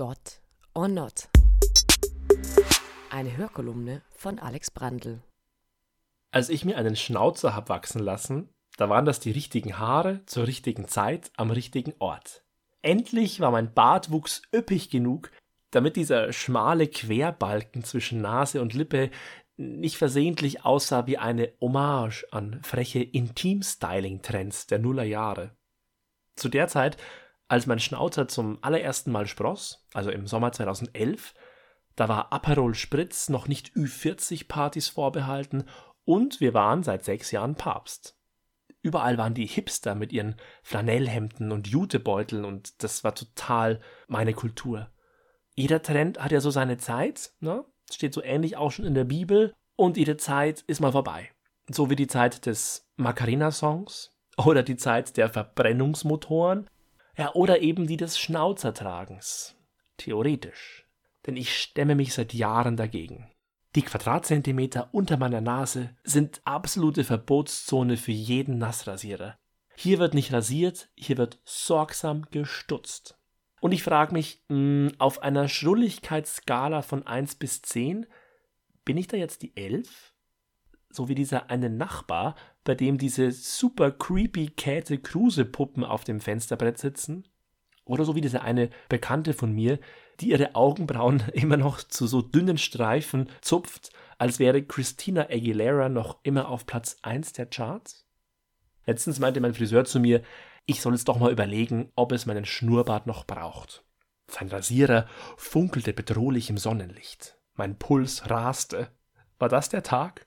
Gott 0.00 0.40
or 0.74 0.88
Not. 0.88 1.28
Eine 3.10 3.36
Hörkolumne 3.36 4.00
von 4.16 4.38
Alex 4.38 4.70
Brandl. 4.70 5.20
Als 6.30 6.48
ich 6.48 6.64
mir 6.64 6.78
einen 6.78 6.96
Schnauzer 6.96 7.54
hab 7.54 7.68
wachsen 7.68 8.02
lassen, 8.02 8.48
da 8.78 8.88
waren 8.88 9.04
das 9.04 9.20
die 9.20 9.30
richtigen 9.30 9.78
Haare 9.78 10.24
zur 10.24 10.46
richtigen 10.46 10.88
Zeit 10.88 11.30
am 11.36 11.50
richtigen 11.50 11.92
Ort. 11.98 12.42
Endlich 12.80 13.40
war 13.40 13.50
mein 13.50 13.74
Bartwuchs 13.74 14.40
üppig 14.54 14.88
genug, 14.88 15.32
damit 15.70 15.96
dieser 15.96 16.32
schmale 16.32 16.86
Querbalken 16.86 17.84
zwischen 17.84 18.22
Nase 18.22 18.62
und 18.62 18.72
Lippe 18.72 19.10
nicht 19.58 19.98
versehentlich 19.98 20.64
aussah 20.64 21.06
wie 21.08 21.18
eine 21.18 21.52
Hommage 21.60 22.24
an 22.30 22.62
freche 22.62 23.02
Intim-Styling-Trends 23.02 24.66
der 24.66 24.78
Nullerjahre. 24.78 25.54
Zu 26.36 26.48
der 26.48 26.68
Zeit, 26.68 26.96
als 27.50 27.66
mein 27.66 27.80
Schnauzer 27.80 28.28
zum 28.28 28.58
allerersten 28.62 29.10
Mal 29.10 29.26
spross, 29.26 29.84
also 29.92 30.10
im 30.10 30.28
Sommer 30.28 30.52
2011, 30.52 31.34
da 31.96 32.08
war 32.08 32.32
Aperol 32.32 32.76
Spritz 32.76 33.28
noch 33.28 33.48
nicht 33.48 33.72
Ü40-Partys 33.74 34.88
vorbehalten 34.88 35.64
und 36.04 36.40
wir 36.40 36.54
waren 36.54 36.84
seit 36.84 37.04
sechs 37.04 37.32
Jahren 37.32 37.56
Papst. 37.56 38.16
Überall 38.82 39.18
waren 39.18 39.34
die 39.34 39.46
Hipster 39.46 39.96
mit 39.96 40.12
ihren 40.12 40.36
Flanellhemden 40.62 41.50
und 41.50 41.66
Jutebeuteln 41.66 42.44
und 42.44 42.84
das 42.84 43.02
war 43.02 43.16
total 43.16 43.80
meine 44.06 44.32
Kultur. 44.32 44.88
Jeder 45.56 45.82
Trend 45.82 46.22
hat 46.22 46.30
ja 46.30 46.40
so 46.40 46.50
seine 46.50 46.78
Zeit, 46.78 47.32
ne? 47.40 47.64
steht 47.90 48.14
so 48.14 48.22
ähnlich 48.22 48.56
auch 48.56 48.70
schon 48.70 48.84
in 48.84 48.94
der 48.94 49.04
Bibel 49.04 49.52
und 49.74 49.96
jede 49.96 50.16
Zeit 50.16 50.60
ist 50.68 50.80
mal 50.80 50.92
vorbei. 50.92 51.28
So 51.68 51.90
wie 51.90 51.96
die 51.96 52.06
Zeit 52.06 52.46
des 52.46 52.88
Macarena-Songs 52.96 54.16
oder 54.36 54.62
die 54.62 54.76
Zeit 54.76 55.16
der 55.16 55.28
Verbrennungsmotoren, 55.28 56.70
ja, 57.16 57.34
oder 57.34 57.60
eben 57.60 57.86
die 57.86 57.96
des 57.96 58.18
Schnauzertragens. 58.18 59.56
Theoretisch. 59.96 60.86
Denn 61.26 61.36
ich 61.36 61.56
stemme 61.56 61.94
mich 61.94 62.14
seit 62.14 62.32
Jahren 62.32 62.76
dagegen. 62.76 63.30
Die 63.76 63.82
Quadratzentimeter 63.82 64.88
unter 64.92 65.16
meiner 65.16 65.40
Nase 65.40 65.96
sind 66.02 66.40
absolute 66.44 67.04
Verbotszone 67.04 67.96
für 67.96 68.12
jeden 68.12 68.58
Nassrasierer. 68.58 69.38
Hier 69.76 69.98
wird 69.98 70.14
nicht 70.14 70.32
rasiert, 70.32 70.90
hier 70.94 71.18
wird 71.18 71.40
sorgsam 71.44 72.26
gestutzt. 72.30 73.18
Und 73.60 73.72
ich 73.72 73.82
frage 73.82 74.12
mich, 74.12 74.42
mh, 74.48 74.56
hm, 74.56 74.92
auf 74.98 75.22
einer 75.22 75.48
Schrulligkeitsskala 75.48 76.82
von 76.82 77.06
1 77.06 77.36
bis 77.36 77.62
10, 77.62 78.06
bin 78.84 78.96
ich 78.96 79.06
da 79.06 79.16
jetzt 79.16 79.42
die 79.42 79.56
11? 79.56 80.09
So 80.90 81.08
wie 81.08 81.14
dieser 81.14 81.50
eine 81.50 81.70
Nachbar, 81.70 82.34
bei 82.64 82.74
dem 82.74 82.98
diese 82.98 83.30
super 83.30 83.90
creepy 83.90 84.48
Käthe 84.48 84.98
Kruse 84.98 85.44
Puppen 85.44 85.84
auf 85.84 86.04
dem 86.04 86.20
Fensterbrett 86.20 86.78
sitzen? 86.78 87.26
Oder 87.84 88.04
so 88.04 88.14
wie 88.14 88.20
diese 88.20 88.42
eine 88.42 88.70
Bekannte 88.88 89.32
von 89.32 89.52
mir, 89.52 89.78
die 90.20 90.30
ihre 90.30 90.54
Augenbrauen 90.54 91.22
immer 91.32 91.56
noch 91.56 91.82
zu 91.82 92.06
so 92.06 92.22
dünnen 92.22 92.58
Streifen 92.58 93.28
zupft, 93.40 93.90
als 94.18 94.38
wäre 94.38 94.62
Christina 94.62 95.22
Aguilera 95.30 95.88
noch 95.88 96.18
immer 96.22 96.48
auf 96.48 96.66
Platz 96.66 96.98
1 97.02 97.32
der 97.32 97.46
Charts? 97.46 98.06
Letztens 98.86 99.18
meinte 99.18 99.40
mein 99.40 99.54
Friseur 99.54 99.84
zu 99.84 100.00
mir, 100.00 100.22
ich 100.66 100.80
soll 100.80 100.92
jetzt 100.92 101.08
doch 101.08 101.18
mal 101.18 101.32
überlegen, 101.32 101.90
ob 101.96 102.12
es 102.12 102.26
meinen 102.26 102.44
Schnurrbart 102.44 103.06
noch 103.06 103.24
braucht. 103.24 103.84
Sein 104.28 104.48
Rasierer 104.48 105.06
funkelte 105.36 105.92
bedrohlich 105.92 106.50
im 106.50 106.58
Sonnenlicht. 106.58 107.38
Mein 107.54 107.78
Puls 107.78 108.30
raste. 108.30 108.88
War 109.38 109.48
das 109.48 109.68
der 109.68 109.82
Tag? 109.82 110.26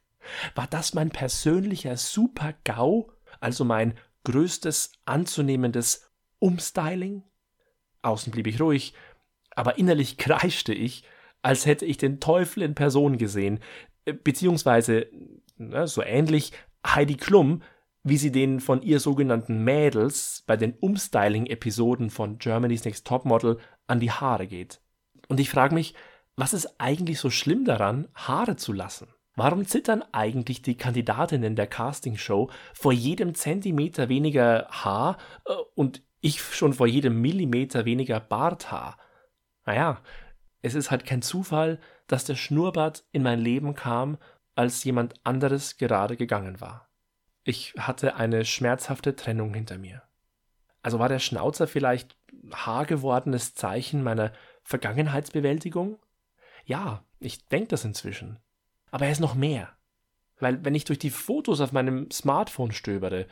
War 0.55 0.67
das 0.67 0.93
mein 0.93 1.09
persönlicher 1.09 1.97
Super-GAU, 1.97 3.11
also 3.39 3.66
mein 3.66 3.95
größtes 4.23 4.93
anzunehmendes 5.05 6.09
Umstyling? 6.39 7.23
Außen 8.02 8.31
blieb 8.31 8.47
ich 8.47 8.59
ruhig, 8.59 8.93
aber 9.52 9.77
innerlich 9.77 10.17
kreischte 10.17 10.73
ich, 10.73 11.03
als 11.41 11.65
hätte 11.65 11.85
ich 11.85 11.97
den 11.97 12.19
Teufel 12.19 12.63
in 12.63 12.75
Person 12.75 13.17
gesehen, 13.17 13.59
beziehungsweise 14.23 15.07
na, 15.57 15.88
so 15.88 16.02
ähnlich 16.02 16.52
Heidi 16.85 17.15
Klum, 17.15 17.61
wie 18.03 18.17
sie 18.17 18.31
den 18.31 18.59
von 18.59 18.81
ihr 18.81 18.99
sogenannten 18.99 19.64
Mädels 19.64 20.43
bei 20.45 20.58
den 20.58 20.73
Umstyling-Episoden 20.73 22.09
von 22.09 22.37
Germany's 22.37 22.83
Next 22.83 23.08
Topmodel 23.08 23.59
an 23.87 23.99
die 23.99 24.11
Haare 24.11 24.48
geht. 24.48 24.81
Und 25.30 25.39
ich 25.39 25.49
frage 25.49 25.73
mich, 25.73 25.93
was 26.36 26.53
ist 26.53 26.80
eigentlich 26.80 27.19
so 27.19 27.30
schlimm 27.30 27.64
daran, 27.64 28.09
Haare 28.14 28.55
zu 28.58 28.73
lassen? 28.73 29.08
Warum 29.36 29.66
zittern 29.66 30.04
eigentlich 30.11 30.61
die 30.61 30.77
Kandidatinnen 30.77 31.55
der 31.55 31.67
Castingshow 31.67 32.52
vor 32.73 32.94
jedem 32.94 33.33
Zentimeter 33.33 34.08
weniger 34.10 34.67
Haar 34.70 35.17
äh, 35.45 35.54
und 35.76 36.04
ich 36.21 36.42
schon 36.42 36.73
vor 36.73 36.88
jedem 36.88 37.20
Millimeter 37.20 37.86
weniger 37.86 38.20
Barthaar? 38.20 38.98
Naja, 39.66 40.02
es 40.61 40.76
ist 40.76 40.92
halt 40.92 41.05
kein 41.05 41.22
Zufall, 41.22 41.80
dass 42.08 42.26
der 42.26 42.36
Schnurrbart 42.36 43.05
in 43.11 43.23
mein 43.23 43.39
Leben 43.39 43.76
kam, 43.76 44.17
als 44.55 44.83
jemand 44.83 45.16
anderes 45.23 45.77
gerade 45.77 46.16
gegangen 46.16 46.61
war. 46.61 46.89
Ich 47.43 47.73
hatte 47.77 48.16
eine 48.16 48.45
schmerzhafte 48.45 49.16
Trennung 49.16 49.54
hinter 49.54 49.77
mir. 49.77 50.04
Also 50.82 50.99
war 50.99 51.10
der 51.10 51.20
Schnauzer 51.20 51.67
vielleicht 51.67 52.16
haargewordenes 52.52 53.55
Zeichen 53.55 54.04
meiner 54.04 54.32
Vergangenheitsbewältigung? 54.64 55.98
Ja, 56.66 57.04
ich 57.20 57.48
denke 57.48 57.70
das 57.70 57.83
inzwischen. 57.83 58.39
Aber 58.93 59.05
er 59.05 59.11
ist 59.11 59.21
noch 59.21 59.33
mehr. 59.33 59.70
Weil 60.39 60.64
wenn 60.64 60.76
ich 60.76 60.86
durch 60.86 60.99
die 60.99 61.09
Fotos 61.09 61.61
auf 61.61 61.71
meinem 61.71 62.11
Smartphone 62.11 62.71
stöbere, 62.71 63.26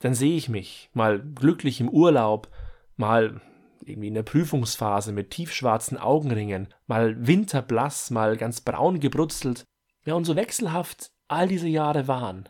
dann 0.00 0.12
sehe 0.12 0.36
ich 0.36 0.48
mich 0.48 0.90
mal 0.92 1.20
glücklich 1.20 1.80
im 1.80 1.88
Urlaub, 1.88 2.48
mal 2.96 3.40
irgendwie 3.84 4.08
in 4.08 4.14
der 4.14 4.24
Prüfungsphase 4.24 5.12
mit 5.12 5.30
tiefschwarzen 5.30 5.98
Augenringen, 5.98 6.74
mal 6.88 7.26
winterblass, 7.26 8.10
mal 8.10 8.36
ganz 8.36 8.60
braun 8.60 8.98
gebrutzelt. 8.98 9.64
Ja, 10.04 10.14
und 10.14 10.24
so 10.24 10.34
wechselhaft 10.34 11.12
all 11.28 11.46
diese 11.46 11.68
Jahre 11.68 12.08
waren 12.08 12.48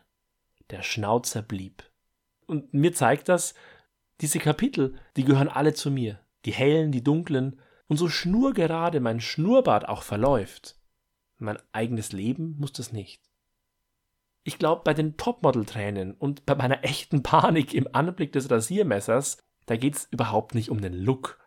der 0.70 0.82
Schnauzer 0.82 1.42
blieb. 1.42 1.82
Und 2.46 2.72
mir 2.72 2.94
zeigt 2.94 3.28
das, 3.28 3.54
diese 4.22 4.38
Kapitel, 4.38 4.96
die 5.16 5.24
gehören 5.24 5.48
alle 5.48 5.74
zu 5.74 5.90
mir. 5.90 6.18
Die 6.46 6.52
hellen, 6.52 6.92
die 6.92 7.04
dunklen. 7.04 7.60
Und 7.88 7.98
so 7.98 8.08
schnurgerade 8.08 9.00
mein 9.00 9.20
Schnurrbart 9.20 9.86
auch 9.88 10.02
verläuft. 10.02 10.77
Mein 11.38 11.58
eigenes 11.72 12.12
Leben 12.12 12.56
muss 12.58 12.72
das 12.72 12.92
nicht. 12.92 13.22
Ich 14.42 14.58
glaube, 14.58 14.82
bei 14.84 14.94
den 14.94 15.16
Topmodel-Tränen 15.16 16.14
und 16.14 16.46
bei 16.46 16.54
meiner 16.54 16.84
echten 16.84 17.22
Panik 17.22 17.74
im 17.74 17.88
Anblick 17.92 18.32
des 18.32 18.50
Rasiermessers, 18.50 19.38
da 19.66 19.76
geht's 19.76 20.08
überhaupt 20.10 20.54
nicht 20.54 20.70
um 20.70 20.80
den 20.80 20.94
Look. 20.94 21.38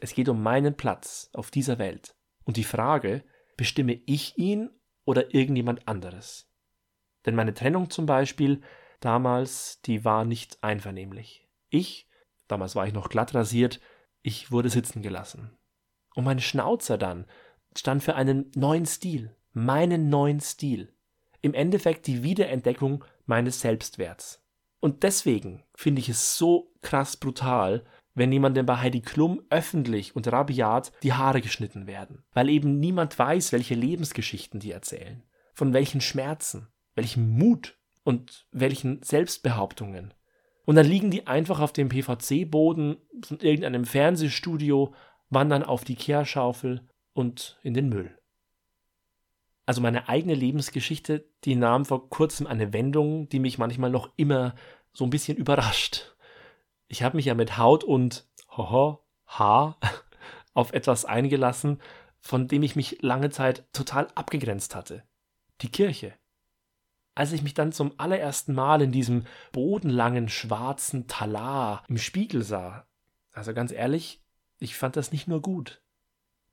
Es 0.00 0.14
geht 0.14 0.28
um 0.28 0.42
meinen 0.42 0.76
Platz 0.76 1.30
auf 1.32 1.50
dieser 1.50 1.78
Welt. 1.78 2.16
Und 2.44 2.56
die 2.56 2.64
Frage, 2.64 3.24
bestimme 3.56 4.00
ich 4.06 4.36
ihn 4.38 4.70
oder 5.04 5.34
irgendjemand 5.34 5.86
anderes? 5.86 6.50
Denn 7.24 7.36
meine 7.36 7.54
Trennung 7.54 7.90
zum 7.90 8.06
Beispiel 8.06 8.62
damals, 9.00 9.80
die 9.82 10.04
war 10.04 10.24
nicht 10.24 10.62
einvernehmlich. 10.62 11.48
Ich, 11.70 12.08
damals 12.48 12.74
war 12.74 12.86
ich 12.86 12.92
noch 12.92 13.08
glatt 13.08 13.34
rasiert, 13.34 13.80
ich 14.22 14.50
wurde 14.50 14.68
sitzen 14.68 15.02
gelassen. 15.02 15.56
Und 16.14 16.24
mein 16.24 16.40
Schnauzer 16.40 16.98
dann 16.98 17.26
stand 17.78 18.02
für 18.02 18.14
einen 18.14 18.50
neuen 18.54 18.86
Stil, 18.86 19.34
meinen 19.52 20.08
neuen 20.08 20.40
Stil. 20.40 20.92
Im 21.40 21.54
Endeffekt 21.54 22.06
die 22.06 22.22
Wiederentdeckung 22.22 23.04
meines 23.26 23.60
Selbstwerts. 23.60 24.42
Und 24.80 25.02
deswegen 25.02 25.62
finde 25.74 26.00
ich 26.00 26.08
es 26.08 26.36
so 26.36 26.72
krass 26.82 27.16
brutal, 27.16 27.84
wenn 28.14 28.32
jemandem 28.32 28.66
bei 28.66 28.78
Heidi 28.78 29.00
Klum 29.00 29.42
öffentlich 29.48 30.14
und 30.14 30.30
rabiat 30.30 30.92
die 31.02 31.14
Haare 31.14 31.40
geschnitten 31.40 31.86
werden, 31.86 32.24
weil 32.32 32.48
eben 32.48 32.78
niemand 32.78 33.18
weiß, 33.18 33.52
welche 33.52 33.74
Lebensgeschichten 33.74 34.60
die 34.60 34.72
erzählen, 34.72 35.22
von 35.54 35.72
welchen 35.72 36.00
Schmerzen, 36.00 36.68
welchem 36.94 37.30
Mut 37.30 37.78
und 38.04 38.46
welchen 38.52 39.02
Selbstbehauptungen. 39.02 40.12
Und 40.64 40.76
dann 40.76 40.86
liegen 40.86 41.10
die 41.10 41.26
einfach 41.26 41.60
auf 41.60 41.72
dem 41.72 41.88
PVC-Boden 41.88 42.96
von 43.24 43.40
irgendeinem 43.40 43.84
Fernsehstudio, 43.84 44.94
wandern 45.30 45.62
auf 45.62 45.84
die 45.84 45.96
Kehrschaufel 45.96 46.86
und 47.12 47.58
in 47.62 47.74
den 47.74 47.88
Müll. 47.88 48.18
Also 49.66 49.80
meine 49.80 50.08
eigene 50.08 50.34
Lebensgeschichte, 50.34 51.24
die 51.44 51.54
nahm 51.54 51.84
vor 51.84 52.10
kurzem 52.10 52.46
eine 52.46 52.72
Wendung, 52.72 53.28
die 53.28 53.38
mich 53.38 53.58
manchmal 53.58 53.90
noch 53.90 54.10
immer 54.16 54.54
so 54.92 55.04
ein 55.04 55.10
bisschen 55.10 55.36
überrascht. 55.36 56.16
Ich 56.88 57.02
habe 57.02 57.16
mich 57.16 57.26
ja 57.26 57.34
mit 57.34 57.56
Haut 57.56 57.84
und 57.84 58.26
hoho, 58.50 59.04
Haar 59.26 59.78
auf 60.54 60.72
etwas 60.72 61.04
eingelassen, 61.04 61.80
von 62.20 62.48
dem 62.48 62.62
ich 62.62 62.76
mich 62.76 63.00
lange 63.02 63.30
Zeit 63.30 63.64
total 63.72 64.08
abgegrenzt 64.14 64.74
hatte. 64.74 65.04
Die 65.60 65.70
Kirche 65.70 66.14
als 67.14 67.32
ich 67.32 67.42
mich 67.42 67.54
dann 67.54 67.72
zum 67.72 67.92
allerersten 67.98 68.54
Mal 68.54 68.82
in 68.82 68.92
diesem 68.92 69.26
bodenlangen 69.52 70.28
schwarzen 70.28 71.06
Talar 71.08 71.84
im 71.88 71.98
Spiegel 71.98 72.42
sah. 72.42 72.86
Also 73.32 73.54
ganz 73.54 73.72
ehrlich, 73.72 74.22
ich 74.58 74.76
fand 74.76 74.96
das 74.96 75.12
nicht 75.12 75.28
nur 75.28 75.42
gut. 75.42 75.82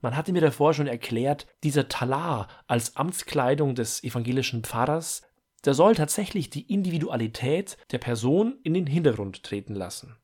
Man 0.01 0.16
hatte 0.16 0.31
mir 0.31 0.42
davor 0.42 0.74
schon 0.74 0.88
erklärt, 0.88 1.48
dieser 1.63 1.90
Talar 1.90 2.48
als 2.68 2.96
Amtskleidung 2.96 3.75
des 3.75 4.04
evangelischen 4.04 4.63
Pfarrers, 4.63 5.24
der 5.66 5.74
soll 5.74 5.96
tatsächlich 5.96 6.50
die 6.50 6.72
Individualität 6.72 7.78
der 7.92 7.98
Person 7.98 8.60
in 8.63 8.74
den 8.74 8.88
Hintergrund 8.88 9.44
treten 9.44 9.75
lassen. 9.75 10.16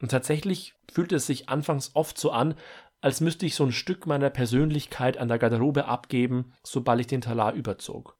Und 0.00 0.10
tatsächlich 0.10 0.74
fühlte 0.92 1.16
es 1.16 1.26
sich 1.26 1.48
anfangs 1.48 1.92
oft 1.94 2.18
so 2.18 2.30
an, 2.30 2.54
als 3.00 3.20
müsste 3.20 3.44
ich 3.44 3.54
so 3.54 3.64
ein 3.64 3.72
Stück 3.72 4.06
meiner 4.06 4.30
Persönlichkeit 4.30 5.18
an 5.18 5.28
der 5.28 5.38
Garderobe 5.38 5.86
abgeben, 5.86 6.52
sobald 6.62 7.00
ich 7.00 7.06
den 7.06 7.20
Talar 7.20 7.52
überzog. 7.54 8.16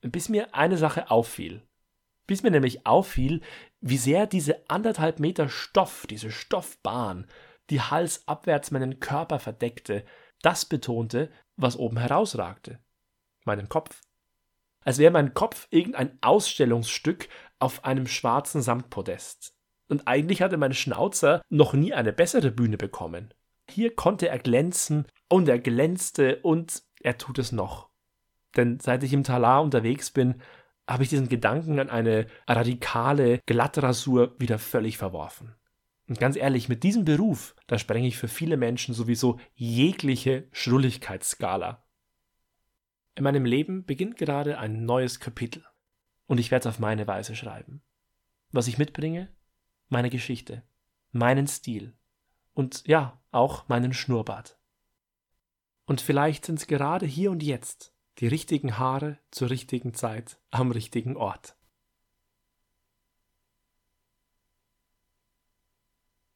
Bis 0.00 0.28
mir 0.28 0.54
eine 0.54 0.78
Sache 0.78 1.10
auffiel. 1.10 1.62
Bis 2.26 2.42
mir 2.42 2.50
nämlich 2.50 2.86
auffiel, 2.86 3.40
wie 3.80 3.98
sehr 3.98 4.26
diese 4.26 4.68
anderthalb 4.68 5.20
Meter 5.20 5.48
Stoff, 5.48 6.06
diese 6.08 6.30
Stoffbahn, 6.30 7.26
die 7.70 7.80
halsabwärts 7.80 8.70
meinen 8.70 9.00
Körper 9.00 9.38
verdeckte, 9.38 10.04
das 10.46 10.64
betonte, 10.64 11.28
was 11.56 11.76
oben 11.76 11.98
herausragte. 11.98 12.78
Meinen 13.44 13.68
Kopf. 13.68 14.00
Als 14.84 14.98
wäre 14.98 15.10
mein 15.10 15.34
Kopf 15.34 15.66
irgendein 15.70 16.16
Ausstellungsstück 16.20 17.28
auf 17.58 17.84
einem 17.84 18.06
schwarzen 18.06 18.62
Samtpodest. 18.62 19.56
Und 19.88 20.06
eigentlich 20.06 20.42
hatte 20.42 20.56
mein 20.56 20.72
Schnauzer 20.72 21.42
noch 21.48 21.72
nie 21.74 21.92
eine 21.92 22.12
bessere 22.12 22.52
Bühne 22.52 22.76
bekommen. 22.76 23.34
Hier 23.68 23.96
konnte 23.96 24.28
er 24.28 24.38
glänzen 24.38 25.06
und 25.28 25.48
er 25.48 25.58
glänzte 25.58 26.36
und 26.42 26.84
er 27.00 27.18
tut 27.18 27.40
es 27.40 27.50
noch. 27.50 27.88
Denn 28.56 28.78
seit 28.78 29.02
ich 29.02 29.12
im 29.12 29.24
Talar 29.24 29.64
unterwegs 29.64 30.12
bin, 30.12 30.40
habe 30.88 31.02
ich 31.02 31.08
diesen 31.08 31.28
Gedanken 31.28 31.80
an 31.80 31.90
eine 31.90 32.28
radikale 32.46 33.40
Glattrasur 33.46 34.36
wieder 34.38 34.60
völlig 34.60 34.96
verworfen. 34.96 35.56
Und 36.08 36.20
ganz 36.20 36.36
ehrlich, 36.36 36.68
mit 36.68 36.82
diesem 36.82 37.04
Beruf, 37.04 37.56
da 37.66 37.78
sprenge 37.78 38.06
ich 38.06 38.16
für 38.16 38.28
viele 38.28 38.56
Menschen 38.56 38.94
sowieso 38.94 39.40
jegliche 39.54 40.48
Schrulligkeitsskala. 40.52 41.84
In 43.16 43.24
meinem 43.24 43.44
Leben 43.44 43.84
beginnt 43.84 44.16
gerade 44.16 44.58
ein 44.58 44.84
neues 44.84 45.20
Kapitel. 45.20 45.64
Und 46.26 46.38
ich 46.38 46.50
werde 46.50 46.68
es 46.68 46.74
auf 46.74 46.78
meine 46.78 47.06
Weise 47.06 47.34
schreiben. 47.34 47.82
Was 48.52 48.68
ich 48.68 48.78
mitbringe? 48.78 49.28
Meine 49.88 50.10
Geschichte, 50.10 50.62
meinen 51.12 51.46
Stil 51.46 51.96
und 52.54 52.86
ja, 52.86 53.20
auch 53.30 53.68
meinen 53.68 53.92
Schnurrbart. 53.92 54.58
Und 55.84 56.00
vielleicht 56.00 56.46
sind 56.46 56.58
es 56.58 56.66
gerade 56.66 57.06
hier 57.06 57.30
und 57.30 57.42
jetzt 57.42 57.94
die 58.18 58.26
richtigen 58.26 58.78
Haare 58.78 59.18
zur 59.30 59.50
richtigen 59.50 59.94
Zeit 59.94 60.38
am 60.50 60.72
richtigen 60.72 61.16
Ort. 61.16 61.56